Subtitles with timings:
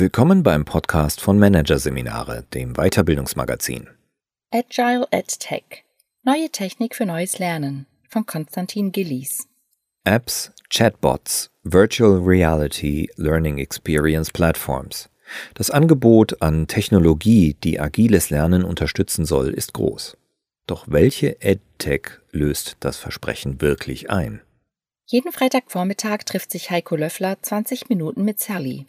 [0.00, 3.86] Willkommen beim Podcast von Managerseminare, dem Weiterbildungsmagazin.
[4.50, 5.84] Agile EdTech.
[6.22, 9.46] Neue Technik für neues Lernen von Konstantin Gillies.
[10.04, 15.10] Apps, Chatbots, Virtual Reality Learning Experience Platforms.
[15.52, 20.16] Das Angebot an Technologie, die agiles Lernen unterstützen soll, ist groß.
[20.66, 24.40] Doch welche EdTech löst das Versprechen wirklich ein?
[25.04, 28.86] Jeden Freitagvormittag trifft sich Heiko Löffler 20 Minuten mit Sally.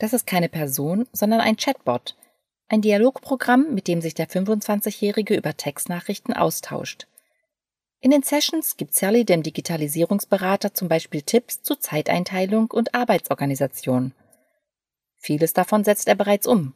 [0.00, 2.16] Das ist keine Person, sondern ein Chatbot,
[2.68, 7.06] ein Dialogprogramm, mit dem sich der 25-Jährige über Textnachrichten austauscht.
[8.00, 14.14] In den Sessions gibt Sally dem Digitalisierungsberater zum Beispiel Tipps zu Zeiteinteilung und Arbeitsorganisation.
[15.18, 16.72] Vieles davon setzt er bereits um.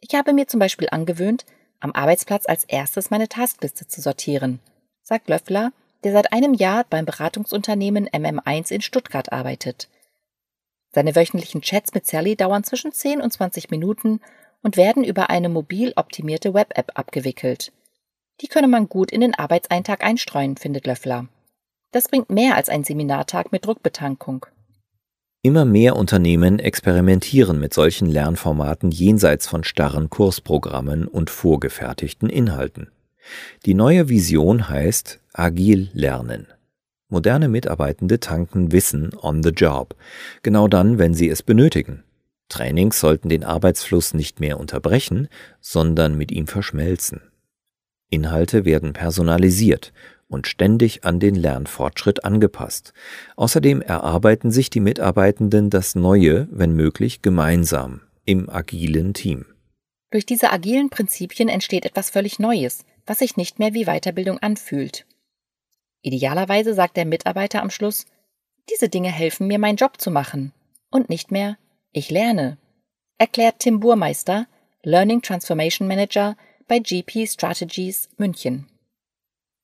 [0.00, 1.44] Ich habe mir zum Beispiel angewöhnt,
[1.80, 4.60] am Arbeitsplatz als erstes meine Taskliste zu sortieren,
[5.02, 5.72] sagt Löffler,
[6.04, 9.88] der seit einem Jahr beim Beratungsunternehmen MM1 in Stuttgart arbeitet.
[10.94, 14.20] Seine wöchentlichen Chats mit Sally dauern zwischen 10 und 20 Minuten
[14.62, 17.72] und werden über eine mobil optimierte Web-App abgewickelt.
[18.40, 21.28] Die könne man gut in den Arbeitseintag einstreuen, findet Löffler.
[21.92, 24.46] Das bringt mehr als ein Seminartag mit Druckbetankung.
[25.42, 32.92] Immer mehr Unternehmen experimentieren mit solchen Lernformaten jenseits von starren Kursprogrammen und vorgefertigten Inhalten.
[33.66, 36.46] Die neue Vision heißt Agil lernen.
[37.12, 39.94] Moderne Mitarbeitende tanken Wissen on the job,
[40.42, 42.04] genau dann, wenn sie es benötigen.
[42.48, 45.28] Trainings sollten den Arbeitsfluss nicht mehr unterbrechen,
[45.60, 47.20] sondern mit ihm verschmelzen.
[48.08, 49.92] Inhalte werden personalisiert
[50.26, 52.94] und ständig an den Lernfortschritt angepasst.
[53.36, 59.44] Außerdem erarbeiten sich die Mitarbeitenden das Neue, wenn möglich, gemeinsam im agilen Team.
[60.10, 65.04] Durch diese agilen Prinzipien entsteht etwas völlig Neues, was sich nicht mehr wie Weiterbildung anfühlt.
[66.02, 68.06] Idealerweise sagt der Mitarbeiter am Schluss,
[68.68, 70.52] diese Dinge helfen mir, meinen Job zu machen
[70.90, 71.56] und nicht mehr,
[71.92, 72.58] ich lerne,
[73.18, 74.46] erklärt Tim Burmeister,
[74.82, 78.66] Learning Transformation Manager bei GP Strategies München.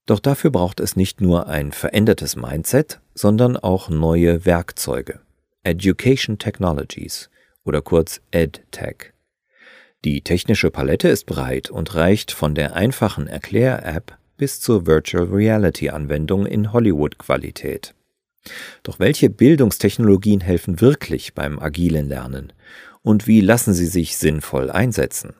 [0.06, 5.20] Doch dafür braucht es nicht nur ein verändertes Mindset, sondern auch neue Werkzeuge.
[5.64, 7.30] Education Technologies
[7.64, 9.12] oder kurz EdTech.
[10.04, 15.90] Die technische Palette ist breit und reicht von der einfachen Erklär-App bis zur Virtual Reality
[15.90, 17.94] Anwendung in Hollywood-Qualität.
[18.82, 22.54] Doch welche Bildungstechnologien helfen wirklich beim agilen Lernen?
[23.02, 25.34] Und wie lassen sie sich sinnvoll einsetzen?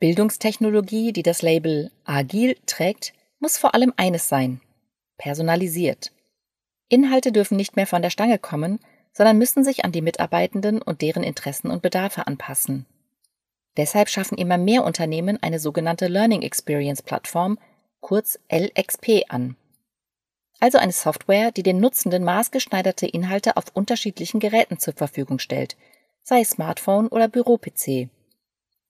[0.00, 4.60] Bildungstechnologie, die das Label agil trägt, muss vor allem eines sein
[5.20, 6.12] personalisiert.
[6.88, 8.80] Inhalte dürfen nicht mehr von der Stange kommen,
[9.12, 12.86] sondern müssen sich an die Mitarbeitenden und deren Interessen und Bedarfe anpassen.
[13.76, 17.58] Deshalb schaffen immer mehr Unternehmen eine sogenannte Learning Experience Plattform,
[18.00, 19.56] kurz LXP, an.
[20.60, 25.76] Also eine Software, die den Nutzenden maßgeschneiderte Inhalte auf unterschiedlichen Geräten zur Verfügung stellt,
[26.22, 28.08] sei Smartphone oder Büro-PC.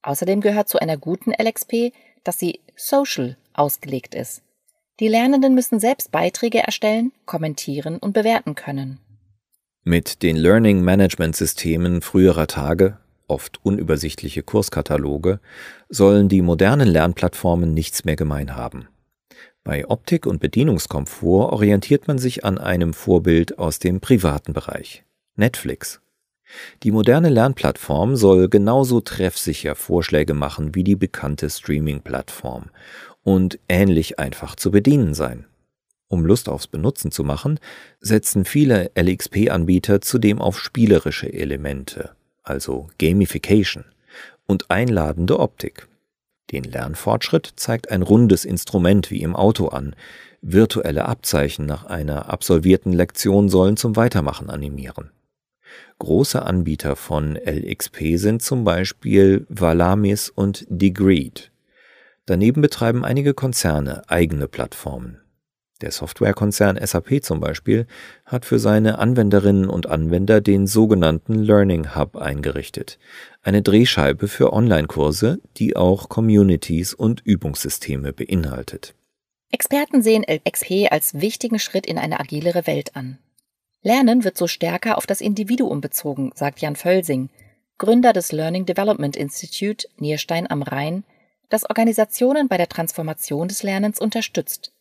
[0.03, 1.93] Außerdem gehört zu einer guten LXP,
[2.25, 4.43] dass sie social ausgelegt ist.
[4.99, 8.99] Die Lernenden müssen selbst Beiträge erstellen, kommentieren und bewerten können.
[9.83, 12.99] Mit den Learning Management Systemen früherer Tage,
[13.29, 15.41] oft unübersichtliche Kurskataloge,
[15.89, 18.89] sollen die modernen Lernplattformen nichts mehr gemein haben.
[19.63, 25.05] Bei Optik und Bedienungskomfort orientiert man sich an einem Vorbild aus dem privaten Bereich
[25.37, 26.01] Netflix.
[26.83, 32.71] Die moderne Lernplattform soll genauso treffsicher Vorschläge machen wie die bekannte Streaming-Plattform
[33.23, 35.47] und ähnlich einfach zu bedienen sein.
[36.09, 37.61] Um Lust aufs Benutzen zu machen,
[38.01, 43.85] setzen viele LXP-Anbieter zudem auf spielerische Elemente, also Gamification,
[44.47, 45.87] und einladende Optik.
[46.53, 49.95] Den Lernfortschritt zeigt ein rundes Instrument wie im Auto an.
[50.43, 55.11] Virtuelle Abzeichen nach einer absolvierten Lektion sollen zum Weitermachen animieren.
[55.99, 61.53] Große Anbieter von LXP sind zum Beispiel Valamis und Degreed.
[62.27, 65.20] Daneben betreiben einige Konzerne eigene Plattformen.
[65.81, 67.87] Der Softwarekonzern SAP zum Beispiel
[68.27, 72.99] hat für seine Anwenderinnen und Anwender den sogenannten Learning Hub eingerichtet,
[73.43, 78.95] eine Drehscheibe für Online-Kurse, die auch Communities und Übungssysteme beinhaltet.
[79.51, 83.19] Experten sehen LXP als wichtigen Schritt in eine agilere Welt an.
[83.83, 87.31] Lernen wird so stärker auf das Individuum bezogen, sagt Jan Völsing,
[87.79, 91.05] Gründer des Learning Development Institute Nierstein am Rhein,
[91.49, 94.73] das Organisationen bei der Transformation des Lernens unterstützt.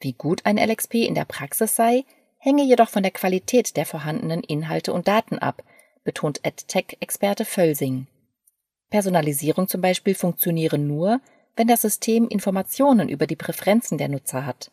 [0.00, 2.04] Wie gut ein LXP in der Praxis sei,
[2.38, 5.62] hänge jedoch von der Qualität der vorhandenen Inhalte und Daten ab,
[6.04, 8.06] betont EdTech-Experte Völsing.
[8.90, 11.20] Personalisierung zum Beispiel funktioniere nur,
[11.56, 14.70] wenn das System Informationen über die Präferenzen der Nutzer hat.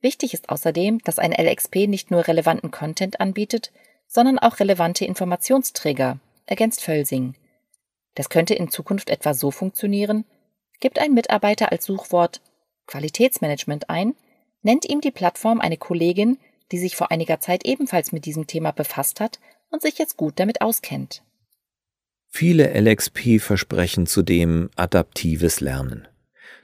[0.00, 3.72] Wichtig ist außerdem, dass ein LXP nicht nur relevanten Content anbietet,
[4.06, 7.34] sondern auch relevante Informationsträger, ergänzt Völsing.
[8.14, 10.24] Das könnte in Zukunft etwa so funktionieren,
[10.80, 12.40] gibt ein Mitarbeiter als Suchwort
[12.88, 14.14] Qualitätsmanagement ein,
[14.62, 16.38] nennt ihm die Plattform eine Kollegin,
[16.72, 19.38] die sich vor einiger Zeit ebenfalls mit diesem Thema befasst hat
[19.70, 21.22] und sich jetzt gut damit auskennt.
[22.28, 26.08] Viele LXP versprechen zudem adaptives Lernen.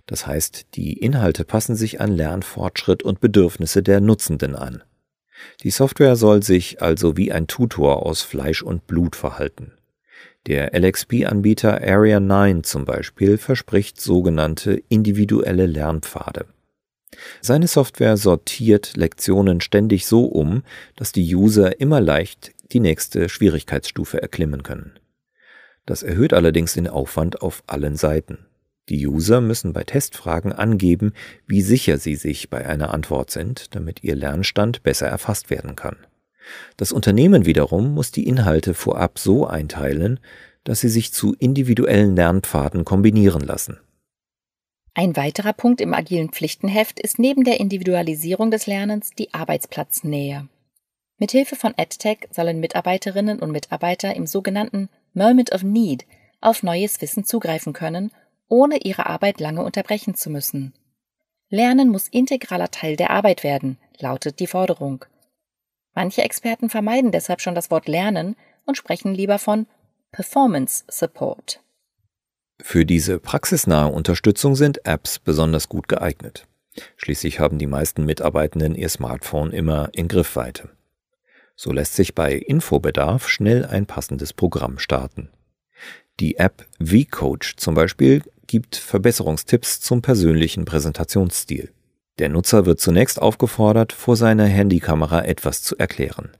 [0.06, 4.82] Das heißt, die Inhalte passen sich an Lernfortschritt und Bedürfnisse der Nutzenden an.
[5.62, 9.72] Die Software soll sich also wie ein Tutor aus Fleisch und Blut verhalten.
[10.46, 16.44] Der LXP-Anbieter Area 9 zum Beispiel verspricht sogenannte individuelle Lernpfade.
[17.40, 20.62] Seine Software sortiert Lektionen ständig so um,
[20.96, 24.98] dass die User immer leicht die nächste Schwierigkeitsstufe erklimmen können.
[25.86, 28.46] Das erhöht allerdings den Aufwand auf allen Seiten.
[28.90, 31.14] Die User müssen bei Testfragen angeben,
[31.46, 35.96] wie sicher sie sich bei einer Antwort sind, damit ihr Lernstand besser erfasst werden kann.
[36.76, 40.20] Das Unternehmen wiederum muss die Inhalte vorab so einteilen,
[40.64, 43.78] dass sie sich zu individuellen Lernpfaden kombinieren lassen.
[44.94, 50.48] Ein weiterer Punkt im agilen Pflichtenheft ist neben der Individualisierung des Lernens die Arbeitsplatznähe.
[51.18, 56.06] Mithilfe von EdTech sollen Mitarbeiterinnen und Mitarbeiter im sogenannten Moment of Need
[56.40, 58.10] auf neues Wissen zugreifen können,
[58.48, 60.74] ohne ihre Arbeit lange unterbrechen zu müssen.
[61.48, 65.04] Lernen muss integraler Teil der Arbeit werden, lautet die Forderung.
[65.94, 69.66] Manche Experten vermeiden deshalb schon das Wort Lernen und sprechen lieber von
[70.12, 71.60] Performance Support.
[72.60, 76.46] Für diese praxisnahe Unterstützung sind Apps besonders gut geeignet.
[76.96, 80.70] Schließlich haben die meisten Mitarbeitenden ihr Smartphone immer in Griffweite.
[81.56, 85.30] So lässt sich bei Infobedarf schnell ein passendes Programm starten.
[86.20, 91.72] Die App vCoach zum Beispiel gibt Verbesserungstipps zum persönlichen Präsentationsstil.
[92.18, 96.30] Der Nutzer wird zunächst aufgefordert, vor seiner Handykamera etwas zu erklären.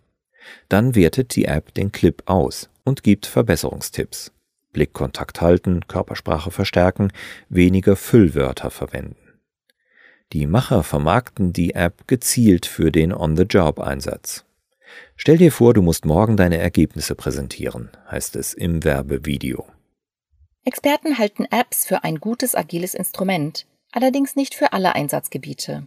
[0.69, 4.33] Dann wertet die App den Clip aus und gibt Verbesserungstipps.
[4.73, 7.13] Blickkontakt halten, Körpersprache verstärken,
[7.49, 9.17] weniger Füllwörter verwenden.
[10.33, 14.45] Die Macher vermarkten die App gezielt für den On-the-Job-Einsatz.
[15.17, 19.67] Stell dir vor, du musst morgen deine Ergebnisse präsentieren, heißt es im Werbevideo.
[20.65, 25.87] Experten halten Apps für ein gutes agiles Instrument, allerdings nicht für alle Einsatzgebiete.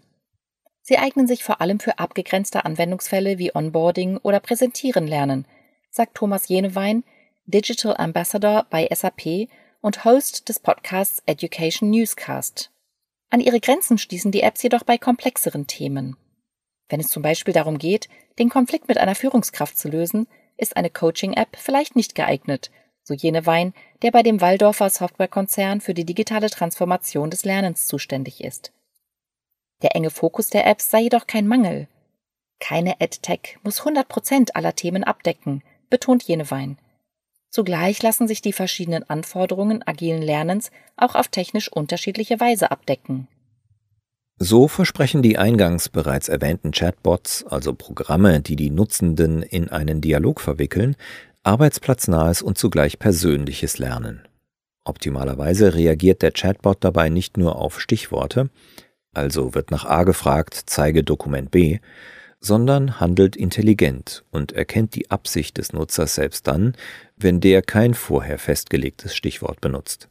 [0.81, 5.45] Sie eignen sich vor allem für abgegrenzte Anwendungsfälle wie Onboarding oder Präsentieren lernen,
[5.91, 7.03] sagt Thomas Jenewein,
[7.45, 9.49] Digital Ambassador bei SAP
[9.81, 12.71] und Host des Podcasts Education Newscast.
[13.29, 16.15] An ihre Grenzen stießen die Apps jedoch bei komplexeren Themen.
[16.87, 18.07] Wenn es zum Beispiel darum geht,
[18.39, 22.71] den Konflikt mit einer Führungskraft zu lösen, ist eine Coaching-App vielleicht nicht geeignet,
[23.07, 28.43] so jene Wein, der bei dem Waldorfer Softwarekonzern für die digitale Transformation des Lernens zuständig
[28.43, 28.73] ist.
[29.81, 31.87] Der enge Fokus der Apps sei jedoch kein Mangel.
[32.59, 36.77] Keine EdTech muss 100 Prozent aller Themen abdecken, betont jene Wein.
[37.49, 43.29] Zugleich lassen sich die verschiedenen Anforderungen agilen Lernens auch auf technisch unterschiedliche Weise abdecken.
[44.39, 50.41] So versprechen die eingangs bereits erwähnten Chatbots, also Programme, die die Nutzenden in einen Dialog
[50.41, 50.95] verwickeln,
[51.47, 54.27] arbeitsplatznahes und zugleich persönliches Lernen.
[54.83, 58.49] Optimalerweise reagiert der Chatbot dabei nicht nur auf Stichworte,
[59.13, 61.79] also wird nach A gefragt, zeige Dokument B,
[62.41, 66.73] sondern handelt intelligent und erkennt die Absicht des Nutzers selbst dann,
[67.15, 70.09] wenn der kein vorher festgelegtes Stichwort benutzt.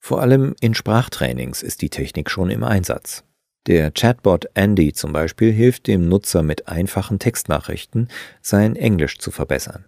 [0.00, 3.24] Vor allem in Sprachtrainings ist die Technik schon im Einsatz.
[3.66, 8.08] Der Chatbot Andy zum Beispiel hilft dem Nutzer mit einfachen Textnachrichten,
[8.40, 9.84] sein Englisch zu verbessern.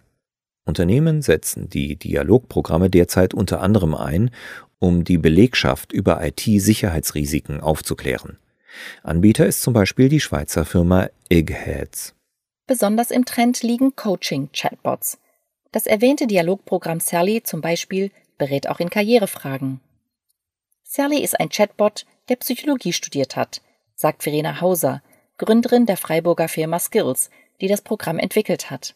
[0.65, 4.31] Unternehmen setzen die Dialogprogramme derzeit unter anderem ein,
[4.79, 8.39] um die Belegschaft über IT-Sicherheitsrisiken aufzuklären.
[9.03, 12.13] Anbieter ist zum Beispiel die Schweizer Firma Eggheads.
[12.67, 15.19] Besonders im Trend liegen Coaching-Chatbots.
[15.71, 19.79] Das erwähnte Dialogprogramm Sally zum Beispiel berät auch in Karrierefragen.
[20.83, 23.61] Sally ist ein Chatbot, der Psychologie studiert hat,
[23.95, 25.01] sagt Verena Hauser,
[25.37, 27.29] Gründerin der Freiburger Firma Skills,
[27.61, 28.95] die das Programm entwickelt hat.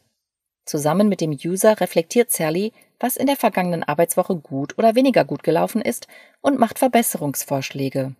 [0.69, 5.41] Zusammen mit dem User reflektiert Sally, was in der vergangenen Arbeitswoche gut oder weniger gut
[5.41, 6.07] gelaufen ist
[6.41, 8.13] und macht Verbesserungsvorschläge.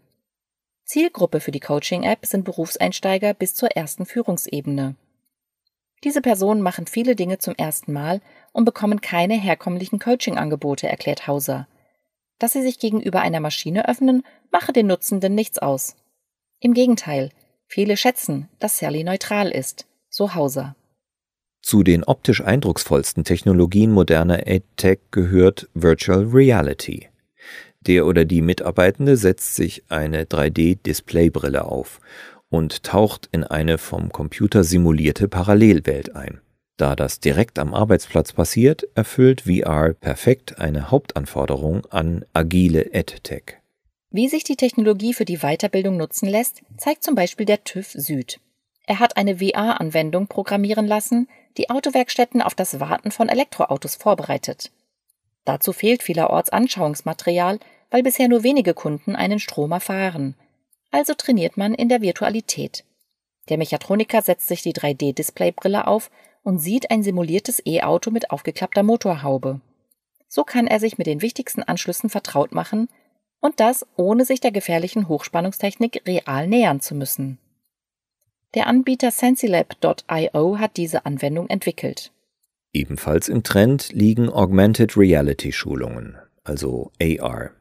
[0.84, 4.96] Zielgruppe für die Coaching-App sind Berufseinsteiger bis zur ersten Führungsebene.
[6.04, 8.20] Diese Personen machen viele Dinge zum ersten Mal
[8.52, 11.68] und bekommen keine herkömmlichen Coaching-Angebote, erklärt Hauser.
[12.40, 15.98] Dass sie sich gegenüber einer Maschine öffnen, mache den Nutzenden nichts aus.
[16.60, 17.30] Im Gegenteil,
[17.68, 20.76] viele schätzen, dass Sally neutral ist, so Hauser.
[21.62, 27.10] Zu den optisch eindrucksvollsten Technologien moderner EdTech gehört Virtual Reality.
[27.82, 32.00] Der oder die Mitarbeitende setzt sich eine 3D-Displaybrille auf
[32.50, 36.42] und taucht in eine vom Computer simulierte Parallelwelt ein.
[36.78, 43.58] Da das direkt am Arbeitsplatz passiert, erfüllt VR perfekt eine Hauptanforderung an agile EdTech.
[44.12, 48.40] Wie sich die Technologie für die Weiterbildung nutzen lässt, zeigt zum Beispiel der TÜV Süd.
[48.90, 54.72] Er hat eine VR-Anwendung programmieren lassen, die Autowerkstätten auf das Warten von Elektroautos vorbereitet.
[55.46, 57.60] Dazu fehlt vielerorts Anschauungsmaterial,
[57.92, 60.34] weil bisher nur wenige Kunden einen Stromer fahren.
[60.90, 62.84] Also trainiert man in der Virtualität.
[63.50, 66.10] Der Mechatroniker setzt sich die 3D-Displaybrille auf
[66.42, 69.62] und sieht ein simuliertes E-Auto mit aufgeklappter Motorhaube.
[70.28, 72.90] So kann er sich mit den wichtigsten Anschlüssen vertraut machen
[73.40, 77.38] und das ohne sich der gefährlichen Hochspannungstechnik real nähern zu müssen.
[78.56, 82.12] Der Anbieter Sensilab.io hat diese Anwendung entwickelt.
[82.74, 87.52] Ebenfalls im Trend liegen Augmented Reality Schulungen, also AR.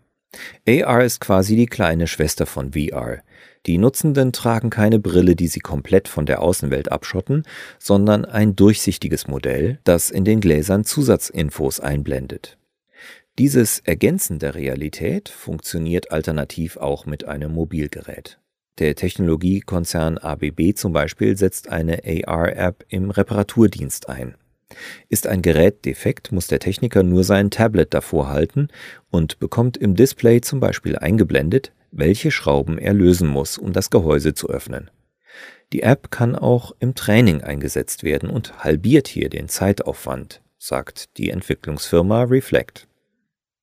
[0.66, 3.18] AR ist quasi die kleine Schwester von VR.
[3.66, 7.42] Die Nutzenden tragen keine Brille, die sie komplett von der Außenwelt abschotten,
[7.78, 12.57] sondern ein durchsichtiges Modell, das in den Gläsern Zusatzinfos einblendet.
[13.38, 18.40] Dieses Ergänzen der Realität funktioniert alternativ auch mit einem Mobilgerät.
[18.78, 24.37] Der Technologiekonzern ABB zum Beispiel setzt eine AR-App im Reparaturdienst ein.
[25.08, 28.68] Ist ein Gerät defekt, muss der Techniker nur sein Tablet davor halten
[29.11, 34.35] und bekommt im Display zum Beispiel eingeblendet, welche Schrauben er lösen muss, um das Gehäuse
[34.35, 34.90] zu öffnen.
[35.73, 41.30] Die App kann auch im Training eingesetzt werden und halbiert hier den Zeitaufwand, sagt die
[41.30, 42.88] Entwicklungsfirma Reflect.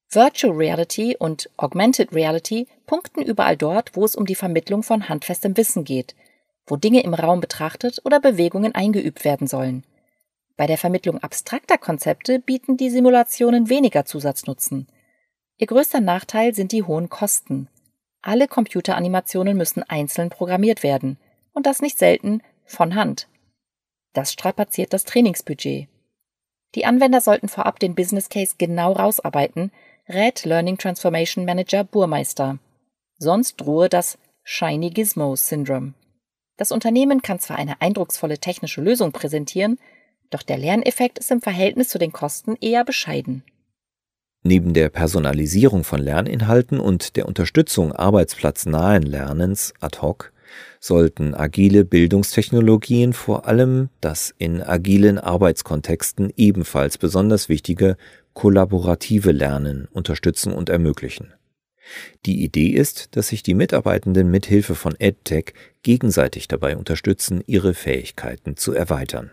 [0.09, 5.57] Virtual Reality und Augmented Reality punkten überall dort, wo es um die Vermittlung von handfestem
[5.57, 6.15] Wissen geht,
[6.67, 9.83] wo Dinge im Raum betrachtet oder Bewegungen eingeübt werden sollen.
[10.57, 14.87] Bei der Vermittlung abstrakter Konzepte bieten die Simulationen weniger Zusatznutzen.
[15.57, 17.67] Ihr größter Nachteil sind die hohen Kosten.
[18.21, 21.17] Alle Computeranimationen müssen einzeln programmiert werden
[21.53, 23.27] und das nicht selten von Hand.
[24.13, 25.87] Das strapaziert das Trainingsbudget.
[26.73, 29.71] Die Anwender sollten vorab den Business Case genau rausarbeiten,
[30.07, 32.59] rät Learning Transformation Manager Burmeister.
[33.17, 35.93] Sonst drohe das Shiny Gizmo Syndrome.
[36.57, 39.79] Das Unternehmen kann zwar eine eindrucksvolle technische Lösung präsentieren,
[40.29, 43.43] doch der Lerneffekt ist im Verhältnis zu den Kosten eher bescheiden.
[44.43, 50.31] Neben der Personalisierung von Lerninhalten und der Unterstützung arbeitsplatznahen Lernens ad hoc
[50.79, 57.97] sollten agile Bildungstechnologien vor allem das in agilen Arbeitskontexten ebenfalls besonders wichtige
[58.35, 61.33] kollaborative Lernen unterstützen und ermöglichen.
[62.25, 67.73] Die Idee ist, dass sich die Mitarbeitenden mit Hilfe von EdTech gegenseitig dabei unterstützen, ihre
[67.73, 69.31] Fähigkeiten zu erweitern.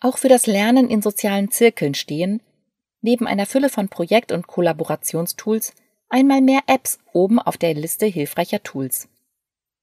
[0.00, 2.40] Auch für das Lernen in sozialen Zirkeln stehen,
[3.02, 5.72] neben einer Fülle von Projekt- und Kollaborationstools,
[6.08, 9.08] einmal mehr Apps oben auf der Liste hilfreicher Tools.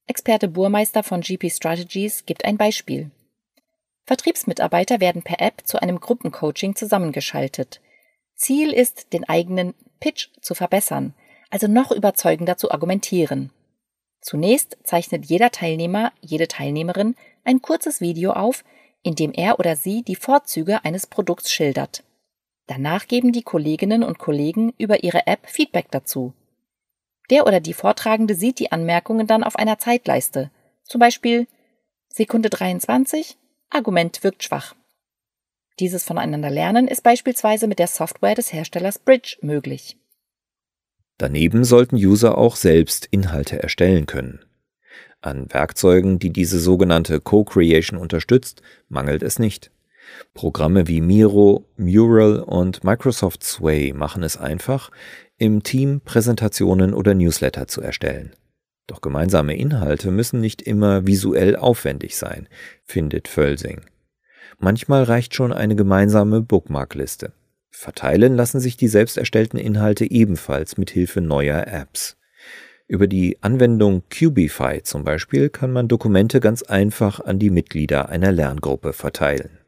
[0.07, 3.11] Experte Burmeister von GP Strategies gibt ein Beispiel.
[4.05, 7.81] Vertriebsmitarbeiter werden per App zu einem Gruppencoaching zusammengeschaltet.
[8.37, 11.13] Ziel ist, den eigenen Pitch zu verbessern,
[11.49, 13.51] also noch überzeugender zu argumentieren.
[14.21, 18.63] Zunächst zeichnet jeder Teilnehmer, jede Teilnehmerin ein kurzes Video auf,
[19.03, 22.03] indem er oder sie die Vorzüge eines Produkts schildert.
[22.67, 26.33] Danach geben die Kolleginnen und Kollegen über ihre App Feedback dazu.
[27.29, 30.51] Der oder die Vortragende sieht die Anmerkungen dann auf einer Zeitleiste.
[30.83, 31.47] Zum Beispiel
[32.09, 33.37] Sekunde 23,
[33.69, 34.75] Argument wirkt schwach.
[35.79, 39.97] Dieses voneinander lernen ist beispielsweise mit der Software des Herstellers Bridge möglich.
[41.17, 44.39] Daneben sollten User auch selbst Inhalte erstellen können.
[45.21, 49.71] An Werkzeugen, die diese sogenannte Co-Creation unterstützt, mangelt es nicht.
[50.33, 54.91] Programme wie Miro, Mural und Microsoft Sway machen es einfach,
[55.37, 58.35] im Team Präsentationen oder Newsletter zu erstellen.
[58.85, 62.47] Doch gemeinsame Inhalte müssen nicht immer visuell aufwendig sein,
[62.85, 63.81] findet Völsing.
[64.59, 67.33] Manchmal reicht schon eine gemeinsame Bookmarkliste.
[67.69, 72.17] Verteilen lassen sich die selbst erstellten Inhalte ebenfalls mit Hilfe neuer Apps.
[72.87, 78.31] Über die Anwendung Cubify zum Beispiel kann man Dokumente ganz einfach an die Mitglieder einer
[78.31, 79.59] Lerngruppe verteilen.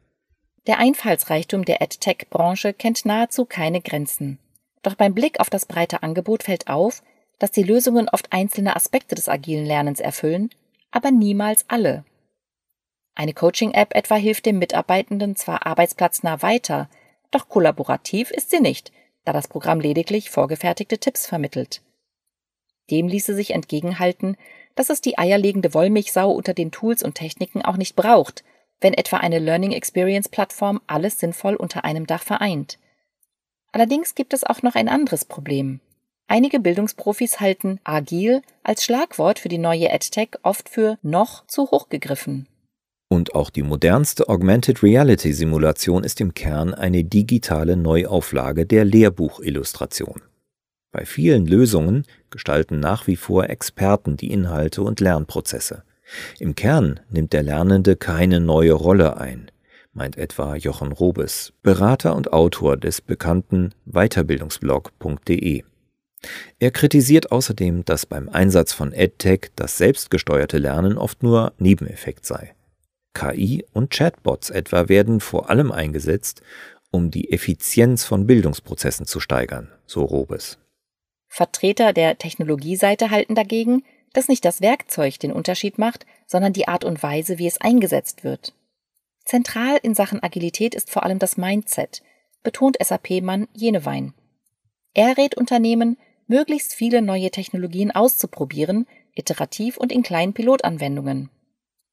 [0.66, 4.38] Der Einfallsreichtum der EdTech-Branche kennt nahezu keine Grenzen.
[4.82, 7.02] Doch beim Blick auf das breite Angebot fällt auf,
[7.38, 10.50] dass die Lösungen oft einzelne Aspekte des agilen Lernens erfüllen,
[10.90, 12.04] aber niemals alle.
[13.14, 16.88] Eine Coaching-App etwa hilft dem Mitarbeitenden zwar arbeitsplatznah weiter,
[17.30, 18.92] doch kollaborativ ist sie nicht,
[19.24, 21.82] da das Programm lediglich vorgefertigte Tipps vermittelt.
[22.90, 24.36] Dem ließe sich entgegenhalten,
[24.74, 28.44] dass es die eierlegende Wollmilchsau unter den Tools und Techniken auch nicht braucht,
[28.80, 32.78] wenn etwa eine Learning Experience Plattform alles sinnvoll unter einem Dach vereint.
[33.72, 35.80] Allerdings gibt es auch noch ein anderes Problem.
[36.26, 41.88] Einige Bildungsprofis halten agil als Schlagwort für die neue EdTech oft für noch zu hoch
[41.88, 42.48] gegriffen.
[43.12, 50.22] Und auch die modernste Augmented Reality Simulation ist im Kern eine digitale Neuauflage der Lehrbuchillustration.
[50.92, 55.82] Bei vielen Lösungen gestalten nach wie vor Experten die Inhalte und Lernprozesse.
[56.38, 59.50] Im Kern nimmt der Lernende keine neue Rolle ein,
[59.92, 65.64] meint etwa Jochen Robes, Berater und Autor des bekannten Weiterbildungsblog.de.
[66.60, 72.54] Er kritisiert außerdem, dass beim Einsatz von EdTech das selbstgesteuerte Lernen oft nur Nebeneffekt sei.
[73.14, 76.42] KI und Chatbots etwa werden vor allem eingesetzt,
[76.90, 80.58] um die Effizienz von Bildungsprozessen zu steigern, so Robes.
[81.28, 86.84] Vertreter der Technologieseite halten dagegen, dass nicht das Werkzeug den Unterschied macht, sondern die Art
[86.84, 88.52] und Weise, wie es eingesetzt wird.
[89.24, 92.02] Zentral in Sachen Agilität ist vor allem das Mindset,
[92.42, 94.14] betont SAP-Mann Jenewein.
[94.92, 101.30] Er rät Unternehmen, möglichst viele neue Technologien auszuprobieren, iterativ und in kleinen Pilotanwendungen.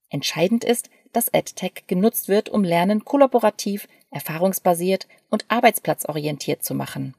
[0.09, 7.13] Entscheidend ist, dass EdTech genutzt wird, um Lernen kollaborativ, erfahrungsbasiert und arbeitsplatzorientiert zu machen.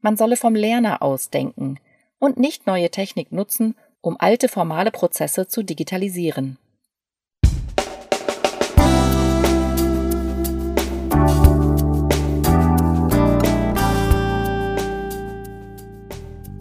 [0.00, 1.78] Man solle vom Lerner aus denken
[2.18, 6.58] und nicht neue Technik nutzen, um alte formale Prozesse zu digitalisieren.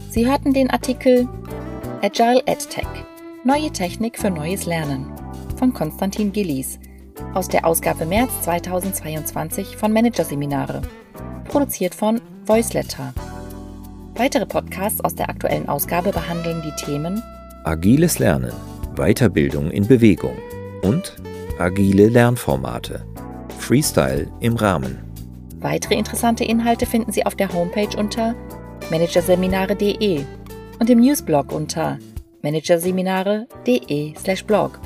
[0.10, 1.30] Sie hörten den Artikel
[2.02, 2.88] Agile EdTech–
[3.46, 5.19] Neue Technik für neues Lernen
[5.60, 6.80] von Konstantin Gillies
[7.34, 10.82] aus der Ausgabe März 2022 von Managerseminare,
[11.50, 13.14] produziert von Voiceletter.
[14.16, 17.22] Weitere Podcasts aus der aktuellen Ausgabe behandeln die Themen
[17.66, 18.54] Agiles Lernen,
[18.96, 20.38] Weiterbildung in Bewegung
[20.82, 21.18] und
[21.60, 23.06] agile Lernformate,
[23.58, 24.98] Freestyle im Rahmen.
[25.60, 28.34] Weitere interessante Inhalte finden Sie auf der Homepage unter
[28.90, 30.24] managerseminare.de
[30.80, 32.00] und im Newsblog unter
[32.44, 34.80] managerseminare.de/blog.